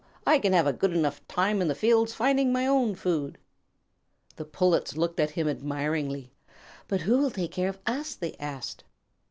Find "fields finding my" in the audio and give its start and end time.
1.75-2.65